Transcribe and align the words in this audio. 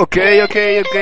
Ok, 0.00 0.16
ok, 0.44 0.56
ok. 0.80 0.96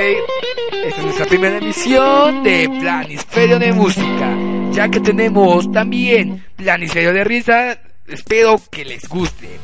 Esta 0.72 0.88
es 0.88 1.04
nuestra 1.04 1.26
primera 1.26 1.56
emisión 1.58 2.42
de 2.42 2.68
Planisferio 2.80 3.60
de 3.60 3.72
Música. 3.72 4.36
Ya 4.72 4.88
que 4.88 4.98
tenemos 4.98 5.70
también 5.70 6.44
Planisferio 6.56 7.12
de 7.12 7.22
Risa, 7.22 7.78
espero 8.08 8.60
que 8.72 8.84
les 8.84 9.08
guste. 9.08 9.60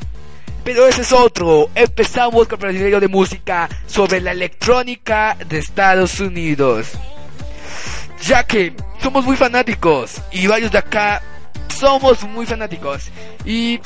Pero 0.63 0.87
ese 0.87 1.03
es 1.03 1.11
otro. 1.11 1.69
Empezamos 1.75 2.47
con 2.47 2.61
Planisferio 2.61 3.01
de 3.01 3.09
Música 3.09 3.69
sobre 3.87 4.21
la 4.21 4.31
electrónica 4.31 5.37
de 5.49 5.59
Estados 5.59 6.21
Unidos. 6.21 6.93
Ya 8.23 8.47
que 8.47 8.73
somos 9.03 9.25
muy 9.25 9.37
fanáticos 9.37 10.23
y 10.31 10.47
varios 10.47 10.71
de 10.71 10.79
acá 10.79 11.21
somos 11.77 12.23
muy 12.23 12.47
fanáticos. 12.47 13.11
Y 13.45 13.81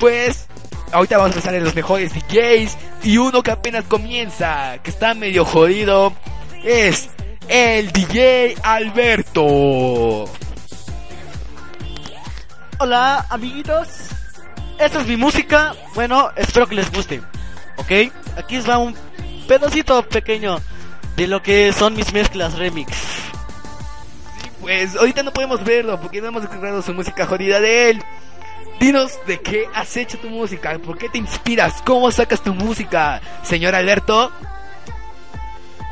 pues 0.00 0.48
ahorita 0.92 1.16
vamos 1.16 1.32
a 1.32 1.34
empezar 1.34 1.54
en 1.54 1.64
los 1.64 1.74
mejores 1.74 2.12
DJs 2.14 2.76
y 3.02 3.16
uno 3.16 3.42
que 3.42 3.50
apenas 3.50 3.84
comienza, 3.84 4.78
que 4.82 4.90
está 4.90 5.14
medio 5.14 5.44
jodido, 5.44 6.12
es 6.62 7.08
el 7.48 7.90
DJ 7.92 8.56
Alberto. 8.62 10.24
Hola 12.78 13.26
amiguitos, 13.30 13.88
esta 14.78 15.00
es 15.00 15.06
mi 15.06 15.16
música, 15.16 15.74
bueno, 15.94 16.30
espero 16.36 16.66
que 16.66 16.74
les 16.74 16.92
guste, 16.92 17.22
¿ok? 17.76 18.12
Aquí 18.36 18.60
va 18.60 18.78
un 18.78 18.94
pedacito 19.46 20.02
pequeño 20.08 20.60
de 21.16 21.26
lo 21.26 21.42
que 21.42 21.72
son 21.72 21.94
mis 21.94 22.12
mezclas 22.12 22.58
remix. 22.58 22.92
Pues 24.60 24.94
ahorita 24.94 25.22
no 25.24 25.32
podemos 25.32 25.64
verlo 25.64 26.00
porque 26.00 26.20
no 26.20 26.28
hemos 26.28 26.44
escuchado 26.44 26.82
su 26.82 26.94
música 26.94 27.26
jodida 27.26 27.60
de 27.60 27.90
él. 27.90 28.04
Dinos 28.80 29.18
de 29.26 29.40
qué 29.40 29.68
has 29.74 29.96
hecho 29.96 30.18
tu 30.18 30.28
música, 30.28 30.76
por 30.78 30.98
qué 30.98 31.08
te 31.08 31.18
inspiras, 31.18 31.80
cómo 31.84 32.10
sacas 32.10 32.42
tu 32.42 32.52
música, 32.52 33.20
señor 33.44 33.74
Alberto. 33.74 34.32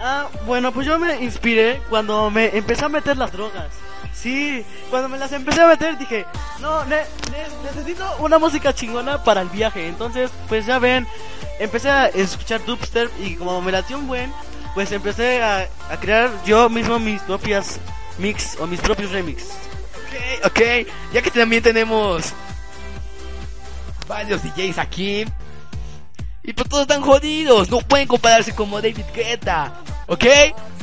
Ah, 0.02 0.28
bueno, 0.46 0.72
pues 0.72 0.86
yo 0.86 0.98
me 0.98 1.22
inspiré 1.22 1.80
cuando 1.88 2.30
me 2.30 2.56
empecé 2.56 2.84
a 2.86 2.88
meter 2.88 3.16
las 3.16 3.32
drogas. 3.32 3.66
Sí, 4.12 4.64
cuando 4.90 5.08
me 5.08 5.18
las 5.18 5.30
empecé 5.32 5.62
a 5.62 5.66
meter 5.68 5.96
dije, 5.98 6.26
no, 6.58 6.84
ne- 6.86 6.96
ne- 7.30 7.46
necesito 7.64 8.04
una 8.18 8.38
música 8.38 8.74
chingona 8.74 9.22
para 9.22 9.42
el 9.42 9.48
viaje. 9.50 9.86
Entonces, 9.86 10.30
pues 10.48 10.66
ya 10.66 10.78
ven, 10.78 11.06
empecé 11.60 11.90
a 11.90 12.06
escuchar 12.08 12.64
dubstep 12.64 13.10
y 13.20 13.36
como 13.36 13.60
me 13.62 13.70
latió 13.72 13.98
un 13.98 14.08
buen, 14.08 14.32
pues 14.74 14.90
empecé 14.90 15.42
a, 15.42 15.68
a 15.90 16.00
crear 16.00 16.30
yo 16.44 16.68
mismo 16.68 16.98
mis 16.98 17.20
propias 17.22 17.78
mix 18.18 18.56
o 18.58 18.66
mis 18.66 18.80
propios 18.80 19.10
remix. 19.12 19.44
Ok, 20.42 20.46
ok, 20.46 20.60
ya 21.12 21.22
que 21.22 21.30
también 21.30 21.62
tenemos 21.62 22.32
varios 24.10 24.42
DJs 24.42 24.78
aquí. 24.78 25.24
Y 26.42 26.52
pues 26.52 26.68
todos 26.68 26.82
están 26.82 27.00
jodidos, 27.00 27.70
no 27.70 27.78
pueden 27.78 28.08
compararse 28.08 28.54
como 28.54 28.80
David 28.80 29.04
Guetta, 29.14 29.72
¿ok? 30.08 30.24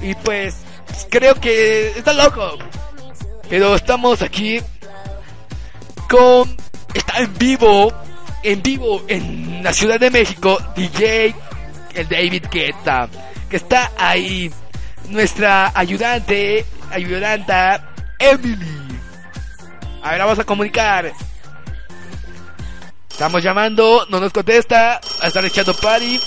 Y 0.02 0.16
pues 0.16 0.56
creo 1.10 1.36
que 1.36 1.90
está 1.90 2.14
loco. 2.14 2.58
Pero 3.50 3.76
estamos 3.76 4.22
aquí 4.22 4.60
con... 6.10 6.56
Está 6.94 7.20
en 7.20 7.34
vivo, 7.38 7.94
en 8.44 8.64
vivo 8.64 9.04
en 9.08 9.62
la 9.62 9.74
Ciudad 9.74 10.00
de 10.00 10.10
México, 10.10 10.58
DJ, 10.76 11.36
el 11.94 12.08
David 12.08 12.46
Guetta, 12.50 13.10
que 13.50 13.58
está 13.58 13.92
ahí. 13.98 14.52
Nuestra 15.10 15.72
ayudante, 15.76 16.66
ayudanta, 16.90 17.94
Emily. 18.18 19.00
A 20.02 20.12
ver, 20.12 20.20
vamos 20.20 20.40
a 20.40 20.44
comunicar. 20.44 21.12
Estamos 23.18 23.42
llamando, 23.42 24.06
no 24.10 24.20
nos 24.20 24.32
contesta, 24.32 25.02
a 25.22 25.28
estar 25.28 25.44
echando 25.44 25.74
party. 25.74 26.20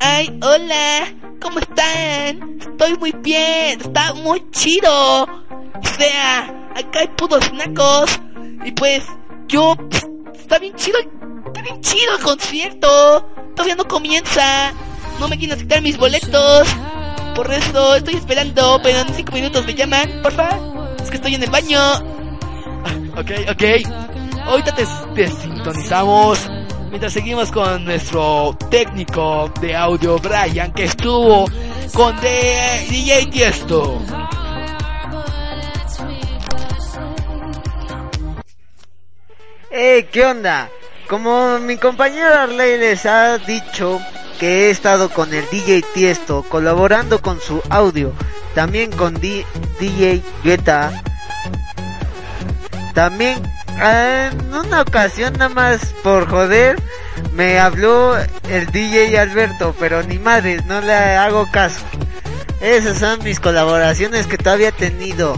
Ay, 0.00 0.36
hola, 0.42 1.14
¿cómo 1.40 1.60
están? 1.60 2.58
Estoy 2.58 2.98
muy 2.98 3.12
bien, 3.12 3.80
está 3.80 4.14
muy 4.14 4.50
chido. 4.50 5.22
O 5.22 5.96
sea, 5.96 6.70
acá 6.74 6.98
hay 6.98 7.08
puros 7.16 7.52
nacos. 7.52 8.18
Y 8.64 8.72
pues, 8.72 9.04
yo, 9.46 9.76
está 10.34 10.58
bien 10.58 10.74
chido, 10.74 10.98
está 11.46 11.62
bien 11.62 11.80
chido 11.80 12.16
el 12.16 12.22
concierto. 12.24 13.30
Todavía 13.54 13.76
no 13.76 13.86
comienza. 13.86 14.72
No 15.20 15.28
me 15.28 15.38
quieren 15.38 15.54
aceptar 15.54 15.82
mis 15.82 15.96
boletos. 15.96 16.66
Por 17.36 17.48
eso 17.54 17.94
estoy 17.94 18.16
esperando, 18.16 18.80
pero 18.82 18.98
en 19.02 19.14
cinco 19.14 19.30
minutos 19.34 19.64
me 19.64 19.74
llaman, 19.74 20.20
porfa. 20.20 20.58
Es 21.00 21.10
que 21.10 21.16
estoy 21.18 21.36
en 21.36 21.44
el 21.44 21.50
baño. 21.50 22.17
Ok, 23.18 23.30
ok. 23.50 23.62
Ahorita 24.46 24.74
te, 24.74 24.86
sintonizamos 25.28 26.48
mientras 26.90 27.12
seguimos 27.12 27.50
con 27.50 27.84
nuestro 27.84 28.56
técnico 28.70 29.50
de 29.60 29.74
audio, 29.76 30.18
Brian, 30.18 30.72
que 30.72 30.84
estuvo 30.84 31.46
con 31.94 32.14
DJ 32.20 33.26
Tiesto. 33.30 34.00
¡Eh! 39.70 40.08
¿Qué 40.10 40.24
onda? 40.24 40.70
Como 41.08 41.58
mi 41.58 41.76
compañero 41.76 42.34
Arley 42.34 42.78
les 42.78 43.06
ha 43.06 43.38
dicho 43.38 44.00
que 44.38 44.66
he 44.66 44.70
estado 44.70 45.10
con 45.10 45.32
el 45.34 45.44
DJ 45.50 45.82
Tiesto 45.94 46.42
colaborando 46.48 47.20
con 47.20 47.40
su 47.40 47.62
audio, 47.70 48.12
también 48.54 48.90
con 48.92 49.14
D- 49.14 49.44
DJ 49.80 50.22
Guetta, 50.44 51.02
también 52.98 53.40
ah, 53.78 54.28
en 54.32 54.52
una 54.52 54.82
ocasión 54.82 55.32
nada 55.34 55.48
más 55.50 55.94
por 56.02 56.28
joder 56.28 56.82
me 57.32 57.60
habló 57.60 58.18
el 58.48 58.66
DJ 58.72 59.16
Alberto, 59.20 59.72
pero 59.78 60.02
ni 60.02 60.18
madre, 60.18 60.60
no 60.66 60.80
le 60.80 60.92
hago 60.92 61.48
caso. 61.52 61.78
Esas 62.60 62.98
son 62.98 63.22
mis 63.22 63.38
colaboraciones 63.38 64.26
que 64.26 64.36
todavía 64.36 64.70
he 64.70 64.72
tenido. 64.72 65.34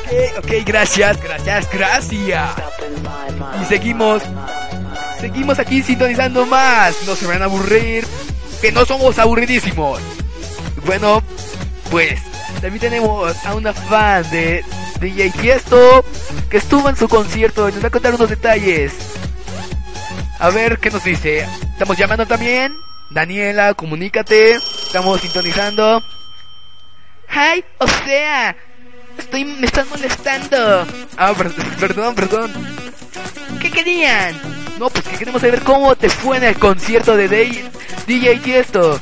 Ok, 0.00 0.38
ok, 0.38 0.50
gracias, 0.66 1.22
gracias, 1.22 1.70
gracias. 1.72 2.50
Y 3.62 3.64
seguimos, 3.66 4.24
seguimos 5.20 5.60
aquí 5.60 5.80
sintonizando 5.80 6.44
más. 6.44 6.96
No 7.06 7.14
se 7.14 7.28
van 7.28 7.42
a 7.42 7.44
aburrir, 7.44 8.04
que 8.60 8.72
no 8.72 8.84
somos 8.84 9.16
aburridísimos. 9.20 10.00
Bueno, 10.84 11.22
pues 11.92 12.33
también 12.64 12.80
tenemos 12.80 13.44
a 13.44 13.54
una 13.54 13.74
fan 13.74 14.22
de 14.30 14.64
DJ 14.98 15.30
Tiesto 15.32 16.02
que 16.48 16.56
estuvo 16.56 16.88
en 16.88 16.96
su 16.96 17.06
concierto 17.10 17.68
y 17.68 17.72
nos 17.72 17.84
va 17.84 17.88
a 17.88 17.90
contar 17.90 18.14
unos 18.14 18.30
detalles. 18.30 18.94
A 20.38 20.48
ver 20.48 20.78
qué 20.78 20.90
nos 20.90 21.04
dice. 21.04 21.46
Estamos 21.72 21.98
llamando 21.98 22.24
también. 22.24 22.74
Daniela, 23.10 23.74
comunícate. 23.74 24.52
Estamos 24.52 25.20
sintonizando. 25.20 26.02
¡Ay! 27.28 27.62
O 27.80 27.86
sea, 27.86 28.56
estoy, 29.18 29.44
me 29.44 29.66
están 29.66 29.86
molestando. 29.90 30.86
Ah, 31.18 31.34
per- 31.36 31.52
perdón, 31.78 32.14
perdón. 32.14 32.50
¿Qué 33.60 33.70
querían? 33.70 34.40
No, 34.78 34.88
pues 34.88 35.04
que 35.06 35.18
queremos 35.18 35.42
saber 35.42 35.60
cómo 35.60 35.94
te 35.96 36.08
fue 36.08 36.38
en 36.38 36.44
el 36.44 36.58
concierto 36.58 37.14
de 37.14 37.28
DJ 38.06 38.38
Tiesto. 38.38 38.98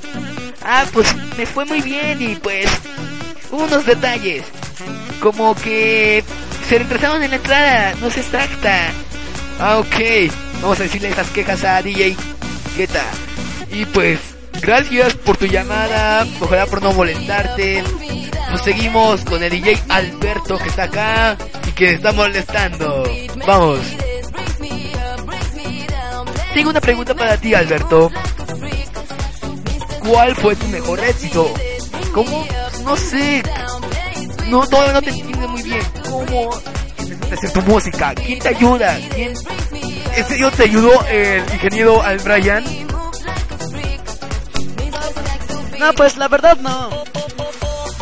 Ah, 0.64 0.84
pues 0.92 1.14
me 1.38 1.46
fue 1.46 1.64
muy 1.64 1.80
bien 1.80 2.20
y 2.20 2.34
pues 2.34 2.66
unos 3.52 3.86
detalles. 3.86 4.44
Como 5.20 5.54
que 5.54 6.24
se 6.68 6.78
retrasaron 6.78 7.22
en 7.22 7.30
la 7.30 7.36
entrada, 7.36 7.94
no 8.00 8.10
se 8.10 8.20
exacta. 8.20 8.90
Ah, 9.60 9.78
ok. 9.78 10.30
Vamos 10.60 10.80
a 10.80 10.84
decirle 10.84 11.10
esas 11.10 11.30
quejas 11.30 11.62
a 11.64 11.82
DJ 11.82 12.16
Guetta. 12.76 13.04
Y 13.70 13.84
pues, 13.86 14.18
gracias 14.60 15.14
por 15.14 15.36
tu 15.36 15.46
llamada. 15.46 16.26
Ojalá 16.40 16.66
por 16.66 16.82
no 16.82 16.92
molestarte. 16.92 17.84
Pues 18.50 18.62
seguimos 18.62 19.24
con 19.24 19.42
el 19.42 19.50
DJ 19.50 19.78
Alberto 19.88 20.58
que 20.58 20.68
está 20.68 20.84
acá 20.84 21.36
y 21.68 21.72
que 21.72 21.92
está 21.92 22.12
molestando. 22.12 23.04
Vamos. 23.46 23.80
Tengo 26.54 26.70
una 26.70 26.80
pregunta 26.80 27.14
para 27.14 27.36
ti, 27.38 27.54
Alberto. 27.54 28.10
¿Cuál 30.00 30.34
fue 30.36 30.54
tu 30.56 30.68
mejor 30.68 31.00
éxito? 31.00 31.52
¿Cómo? 32.12 32.46
No 32.84 32.96
sé. 32.96 33.42
No, 34.48 34.66
todavía 34.66 34.92
no 34.94 35.02
te 35.02 35.10
entiendo 35.10 35.48
muy 35.48 35.62
bien. 35.62 35.82
¿Cómo 36.08 36.50
hacer 37.32 37.52
tu 37.52 37.62
música? 37.62 38.14
¿Quién 38.14 38.38
te 38.38 38.48
ayuda? 38.48 38.98
¿Quién? 39.14 39.32
¿En 40.14 40.50
te 40.50 40.62
ayudó 40.64 41.04
el 41.06 41.42
ingeniero 41.54 42.02
Al 42.02 42.18
Brian? 42.18 42.64
No, 45.78 45.92
pues 45.94 46.16
la 46.16 46.28
verdad 46.28 46.56
no. 46.58 46.90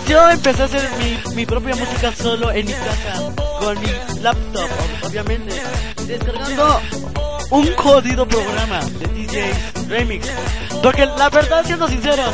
Yo 0.08 0.28
empecé 0.28 0.62
a 0.62 0.64
hacer 0.64 0.88
mi, 0.98 1.34
mi 1.36 1.46
propia 1.46 1.74
música 1.76 2.12
solo 2.12 2.50
en 2.50 2.66
mi 2.66 2.72
casa, 2.72 3.32
con 3.60 3.80
mi 3.80 3.86
laptop, 4.22 4.68
ob- 4.68 5.06
obviamente, 5.08 5.54
descargando 6.06 6.80
un 7.50 7.74
jodido 7.76 8.26
programa 8.26 8.80
de 8.80 9.06
DJ 9.06 9.52
Remix. 9.88 10.26
Porque 10.82 11.06
la 11.06 11.30
verdad, 11.30 11.64
siendo 11.64 11.86
sinceros, 11.88 12.32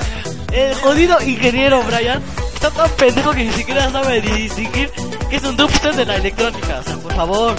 el 0.57 0.75
jodido 0.75 1.21
ingeniero 1.21 1.83
Brian 1.83 2.23
está 2.55 2.71
tan 2.71 2.91
pendejo 2.93 3.33
que 3.33 3.45
ni 3.45 3.53
siquiera 3.53 3.91
sabe 3.91 4.21
distinguir 4.23 4.91
que 5.29 5.37
es 5.37 5.43
un 5.45 5.57
dubstep 5.57 5.95
de 5.95 6.07
la 6.07 6.17
electrónica. 6.17 6.83
Por 7.03 7.15
favor. 7.15 7.55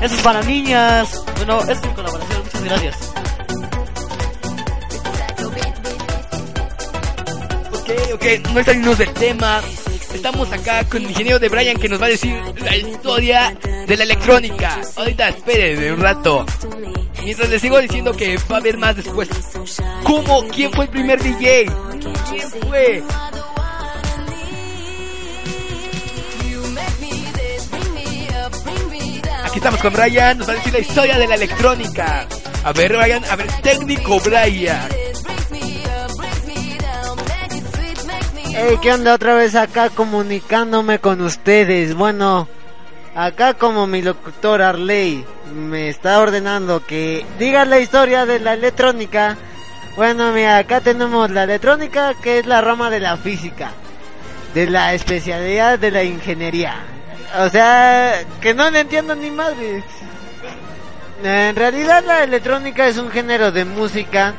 Eso 0.00 0.14
es 0.14 0.22
para 0.22 0.42
niñas. 0.42 1.24
Bueno, 1.36 1.60
es 1.62 1.82
mi 1.82 1.88
colaboración. 1.88 2.42
Muchas 2.44 2.62
gracias. 2.62 2.96
Ok, 7.72 7.90
ok, 8.14 8.24
no 8.54 8.64
salimos 8.64 8.98
del 8.98 9.12
tema. 9.14 9.60
Estamos 10.14 10.52
acá 10.52 10.84
con 10.84 11.02
el 11.02 11.10
ingeniero 11.10 11.38
de 11.38 11.48
Brian 11.48 11.76
que 11.76 11.88
nos 11.88 12.00
va 12.00 12.06
a 12.06 12.10
decir 12.10 12.40
la 12.62 12.76
historia 12.76 13.56
de 13.86 13.96
la 13.96 14.04
electrónica. 14.04 14.80
Ahorita 14.96 15.28
esperen 15.30 15.94
un 15.94 16.00
rato. 16.00 16.46
Mientras 17.22 17.48
les 17.50 17.60
sigo 17.60 17.80
diciendo 17.80 18.12
que 18.12 18.38
va 18.50 18.56
a 18.56 18.60
haber 18.60 18.78
más 18.78 18.96
después. 18.96 19.28
¿Cómo? 20.04 20.46
¿Quién 20.48 20.72
fue 20.72 20.84
el 20.84 20.90
primer 20.90 21.20
DJ? 21.20 21.66
¿Quién 22.00 22.50
fue? 22.50 23.02
Aquí 29.44 29.56
estamos 29.56 29.80
con 29.80 29.92
Brian, 29.92 30.38
nos 30.38 30.48
va 30.48 30.52
a 30.52 30.56
decir 30.56 30.72
la 30.72 30.78
historia 30.80 31.18
de 31.18 31.26
la 31.26 31.34
electrónica. 31.36 32.26
A 32.64 32.72
ver, 32.72 32.96
Brian, 32.96 33.24
a 33.24 33.36
ver, 33.36 33.46
técnico 33.62 34.20
Brian. 34.20 34.88
Hey, 38.48 38.78
¿qué 38.82 38.92
onda 38.92 39.14
otra 39.14 39.34
vez 39.34 39.54
acá 39.54 39.90
comunicándome 39.90 40.98
con 40.98 41.20
ustedes? 41.20 41.94
Bueno, 41.94 42.48
acá 43.14 43.54
como 43.54 43.86
mi 43.86 44.02
locutor 44.02 44.62
Arley 44.62 45.24
me 45.54 45.88
está 45.88 46.20
ordenando 46.20 46.84
que 46.84 47.24
diga 47.38 47.64
la 47.64 47.80
historia 47.80 48.26
de 48.26 48.40
la 48.40 48.54
electrónica. 48.54 49.36
Bueno, 49.94 50.32
mira, 50.32 50.58
acá 50.58 50.80
tenemos 50.80 51.30
la 51.30 51.44
electrónica 51.44 52.14
que 52.14 52.38
es 52.38 52.46
la 52.46 52.60
rama 52.60 52.90
de 52.90 53.00
la 53.00 53.16
física, 53.16 53.70
de 54.54 54.68
la 54.68 54.94
especialidad 54.94 55.78
de 55.78 55.90
la 55.90 56.02
ingeniería. 56.02 56.74
O 57.38 57.48
sea, 57.48 58.24
que 58.40 58.54
no 58.54 58.70
le 58.70 58.80
entiendo 58.80 59.14
ni 59.14 59.30
madre. 59.30 59.82
En 61.22 61.56
realidad 61.56 62.04
la 62.04 62.24
electrónica 62.24 62.86
es 62.86 62.98
un 62.98 63.10
género 63.10 63.52
de 63.52 63.64
música 63.64 64.34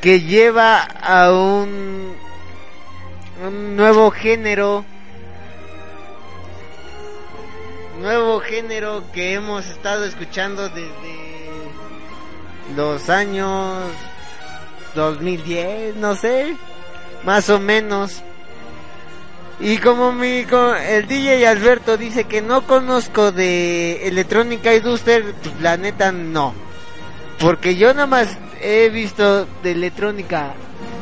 que 0.00 0.20
lleva 0.20 0.82
a 0.82 1.32
un, 1.32 2.14
un 3.44 3.76
nuevo 3.76 4.10
género 4.10 4.84
nuevo 8.02 8.40
género 8.40 9.04
que 9.12 9.34
hemos 9.34 9.64
estado 9.66 10.04
escuchando 10.04 10.68
desde 10.68 10.90
los 12.74 13.08
años 13.08 13.84
2010, 14.94 15.96
no 15.96 16.14
sé, 16.14 16.56
más 17.24 17.48
o 17.50 17.58
menos. 17.58 18.22
Y 19.60 19.78
como 19.78 20.12
mi 20.12 20.44
el 20.88 21.06
DJ 21.06 21.46
Alberto 21.46 21.96
dice 21.96 22.24
que 22.24 22.42
no 22.42 22.66
conozco 22.66 23.30
de 23.30 24.08
electrónica 24.08 24.72
Duster, 24.80 25.24
pues 25.42 25.60
la 25.60 25.76
neta 25.76 26.10
no. 26.10 26.54
Porque 27.38 27.76
yo 27.76 27.92
nada 27.94 28.06
más 28.06 28.36
he 28.60 28.88
visto 28.88 29.46
de 29.62 29.72
electrónica. 29.72 30.54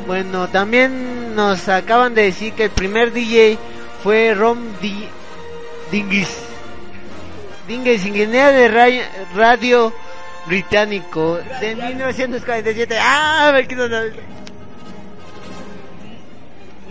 Bueno, 0.07 0.49
también 0.49 1.35
nos 1.35 1.69
acaban 1.69 2.15
de 2.15 2.25
decir 2.25 2.53
que 2.53 2.65
el 2.65 2.71
primer 2.71 3.13
DJ 3.13 3.59
fue 4.03 4.35
Rom 4.35 4.59
Di 4.81 5.07
Dingis. 5.91 6.29
Dingis, 7.69 8.05
ingeniero 8.05 8.53
de 8.53 8.69
ra- 8.69 9.11
radio 9.35 9.93
británico 10.47 11.39
de 11.61 11.75
1947. 11.77 12.97
¡Ah! 13.01 13.51
Me 13.53 13.67
quito 13.67 13.87
la- 13.89 14.05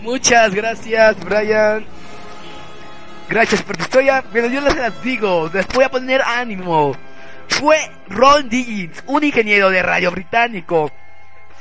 Muchas 0.02 0.54
gracias, 0.54 1.16
Brian. 1.24 1.84
Gracias 3.28 3.62
por 3.62 3.76
tu 3.76 3.82
historia. 3.82 4.24
Pero 4.32 4.48
yo 4.48 4.60
les 4.60 4.76
las 4.76 5.02
digo, 5.02 5.50
les 5.52 5.66
voy 5.68 5.84
a 5.84 5.90
poner 5.90 6.22
ánimo. 6.22 6.96
Fue 7.48 7.78
Ron 8.08 8.48
Diggins, 8.48 9.02
un 9.06 9.24
ingeniero 9.24 9.70
de 9.70 9.82
radio 9.82 10.10
británico. 10.10 10.90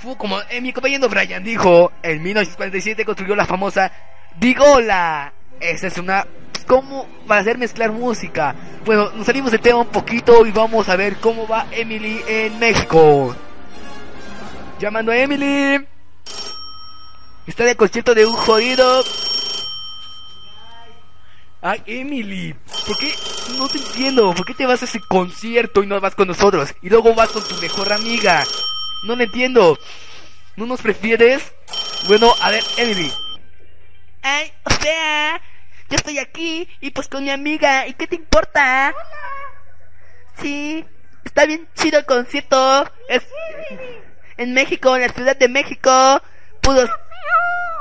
Fue 0.01 0.15
como 0.15 0.39
eh, 0.49 0.61
mi 0.61 0.71
compañero 0.71 1.09
Brian 1.09 1.43
dijo, 1.43 1.91
en 2.01 2.23
1947 2.23 3.03
construyó 3.03 3.35
la 3.35 3.45
famosa 3.45 3.91
Digola. 4.37 5.33
Esa 5.59 5.87
es 5.87 5.97
una... 5.97 6.25
¿Cómo 6.67 7.07
va 7.29 7.37
a 7.37 7.39
hacer 7.39 7.57
mezclar 7.57 7.91
música? 7.91 8.55
Bueno, 8.85 9.09
nos 9.11 9.25
salimos 9.25 9.51
del 9.51 9.59
tema 9.59 9.79
un 9.79 9.87
poquito 9.87 10.45
y 10.45 10.51
vamos 10.51 10.87
a 10.87 10.95
ver 10.95 11.17
cómo 11.17 11.47
va 11.47 11.65
Emily 11.71 12.21
en 12.27 12.59
México. 12.59 13.35
Llamando 14.79 15.11
a 15.11 15.17
Emily. 15.17 15.83
Está 17.47 17.63
de 17.63 17.75
concierto 17.75 18.13
de 18.13 18.27
un 18.27 18.33
jodido. 18.33 19.03
Ay, 21.61 21.81
Emily, 21.87 22.53
¿por 22.85 22.97
qué? 22.99 23.13
No 23.57 23.67
te 23.67 23.79
entiendo. 23.79 24.33
¿Por 24.33 24.45
qué 24.45 24.53
te 24.53 24.65
vas 24.65 24.81
a 24.83 24.85
ese 24.85 25.01
concierto 25.01 25.81
y 25.83 25.87
no 25.87 25.99
vas 25.99 26.13
con 26.13 26.27
nosotros? 26.27 26.73
Y 26.83 26.89
luego 26.89 27.15
vas 27.15 27.31
con 27.31 27.45
tu 27.45 27.55
mejor 27.55 27.91
amiga. 27.91 28.43
No 29.07 29.15
lo 29.15 29.23
entiendo. 29.23 29.77
¿No 30.55 30.67
nos 30.67 30.81
prefieres? 30.81 31.51
Bueno, 32.07 32.33
a 32.41 32.51
ver, 32.51 32.63
Emily. 32.77 33.11
Ay, 34.21 34.51
o 34.63 34.69
sea, 34.69 35.41
yo 35.89 35.95
estoy 35.95 36.19
aquí 36.19 36.67
y 36.81 36.91
pues 36.91 37.07
con 37.07 37.23
mi 37.23 37.31
amiga. 37.31 37.87
¿Y 37.87 37.93
qué 37.93 38.07
te 38.07 38.15
importa? 38.15 38.93
Sí, 40.41 40.85
está 41.25 41.45
bien 41.45 41.67
chido 41.75 41.99
el 41.99 42.05
concierto. 42.05 42.89
Es 43.07 43.23
en 44.37 44.53
México, 44.53 44.95
en 44.95 45.01
la 45.01 45.09
Ciudad 45.09 45.35
de 45.35 45.49
México. 45.49 46.21
Puros, 46.61 46.89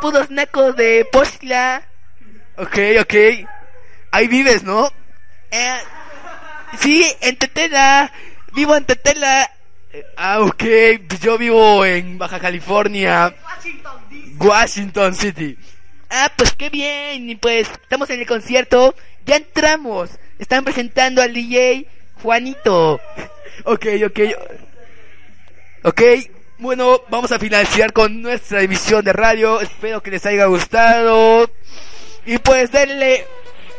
puros 0.01 0.31
nacos 0.31 0.77
de 0.77 1.07
Pochla. 1.13 1.83
Ok, 2.57 2.79
ok. 3.01 3.15
Ahí 4.11 4.27
vives, 4.27 4.63
¿no? 4.65 4.91
Eh, 5.51 5.79
sí, 6.81 7.05
en 7.21 7.37
Tetela. 7.37 8.11
Vivo 8.55 8.75
en 8.75 8.85
Tetela. 8.85 9.51
Eh, 9.93 10.05
Ah, 10.17 10.41
ok. 10.41 10.65
Pues 11.09 11.21
Yo 11.21 11.39
vivo 11.39 11.85
en 11.85 12.19
Baja 12.19 12.41
California. 12.41 13.35
Washington 14.39 15.15
City. 15.15 15.59
Ah, 16.11 16.33
pues 16.37 16.53
qué 16.53 16.71
bien. 16.71 17.29
Y 17.31 17.37
pues 17.37 17.69
estamos 17.69 18.09
en 18.11 18.21
el 18.21 18.27
concierto. 18.27 18.95
Ya 19.27 19.37
entramos. 19.37 20.11
Están 20.39 20.65
presentando 20.65 21.23
al 21.23 21.33
DJ 21.33 21.87
Juanito. 22.23 23.01
Ok, 23.65 23.87
ok. 24.07 24.21
Ok, 25.83 26.01
bueno, 26.59 27.03
vamos 27.09 27.33
a 27.33 27.39
finalizar 27.39 27.93
con 27.93 28.23
nuestra 28.23 28.63
emisión 28.63 29.05
de 29.05 29.13
radio. 29.13 29.61
Espero 29.61 30.03
que 30.03 30.13
les 30.13 30.25
haya 30.27 30.47
gustado. 30.47 31.51
Y 32.25 32.39
pues 32.39 32.71
denle, 32.71 33.27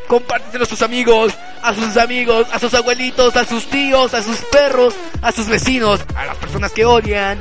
compárteselo 0.08 0.64
a 0.64 0.68
sus 0.68 0.82
amigos, 0.82 1.34
a 1.62 1.74
sus 1.74 1.98
amigos, 1.98 2.48
a 2.52 2.60
sus 2.60 2.74
abuelitos, 2.74 3.36
a 3.36 3.46
sus 3.46 3.68
tíos, 3.68 4.14
a 4.14 4.22
sus 4.22 4.38
perros, 4.46 4.96
a 5.22 5.32
sus 5.32 5.48
vecinos, 5.48 6.02
a 6.16 6.26
las 6.26 6.38
personas 6.38 6.72
que 6.72 6.86
odian. 6.86 7.40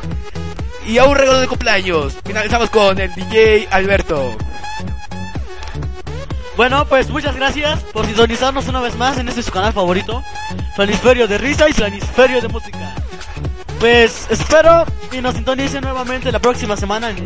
Y 0.86 0.98
a 0.98 1.04
un 1.04 1.16
regalo 1.16 1.40
de 1.40 1.48
cumpleaños. 1.48 2.16
Finalizamos 2.24 2.70
con 2.70 2.98
el 2.98 3.12
DJ 3.14 3.68
Alberto. 3.70 4.36
Bueno, 6.58 6.84
pues 6.86 7.08
muchas 7.08 7.36
gracias 7.36 7.84
por 7.92 8.04
sintonizarnos 8.04 8.66
una 8.66 8.80
vez 8.80 8.96
más 8.96 9.16
en 9.16 9.28
este 9.28 9.44
su 9.44 9.52
canal 9.52 9.72
favorito, 9.72 10.24
Planisferio 10.74 11.28
de 11.28 11.38
Risa 11.38 11.68
y 11.68 11.72
Planisferio 11.72 12.40
de 12.40 12.48
Música. 12.48 12.96
Pues 13.78 14.26
espero 14.28 14.84
y 15.12 15.20
nos 15.20 15.36
sintonicen 15.36 15.82
nuevamente 15.82 16.32
la 16.32 16.40
próxima 16.40 16.76
semana 16.76 17.10
en, 17.10 17.24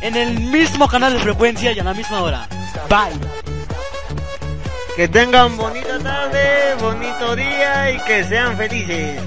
en 0.00 0.16
el 0.16 0.40
mismo 0.40 0.88
canal 0.88 1.12
de 1.12 1.20
frecuencia 1.20 1.70
y 1.70 1.78
a 1.78 1.84
la 1.84 1.94
misma 1.94 2.20
hora. 2.20 2.48
Bye. 2.88 3.16
Que 4.96 5.06
tengan 5.06 5.56
bonita 5.56 6.00
tarde, 6.00 6.74
bonito 6.80 7.36
día 7.36 7.92
y 7.92 8.00
que 8.00 8.24
sean 8.24 8.56
felices. 8.56 9.22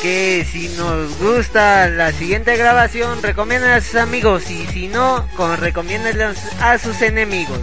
Que 0.00 0.46
si 0.48 0.68
nos 0.76 1.18
gusta 1.18 1.88
la 1.88 2.12
siguiente 2.12 2.56
grabación, 2.56 3.24
recomienden 3.24 3.72
a 3.72 3.80
sus 3.80 3.96
amigos 3.96 4.48
y 4.48 4.64
si 4.68 4.86
no, 4.86 5.26
con 5.36 5.56
recomiéndenlos 5.56 6.38
a 6.60 6.78
sus 6.78 7.02
enemigos. 7.02 7.56